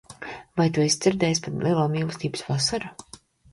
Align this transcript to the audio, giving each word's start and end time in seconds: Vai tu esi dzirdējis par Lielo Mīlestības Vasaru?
Vai 0.59 0.65
tu 0.77 0.83
esi 0.85 0.97
dzirdējis 1.03 1.43
par 1.45 1.61
Lielo 1.67 1.85
Mīlestības 1.93 2.47
Vasaru? 2.51 2.93